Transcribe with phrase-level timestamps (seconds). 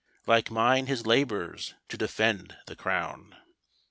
[0.25, 3.37] Like mine his labours, to defend the crown_.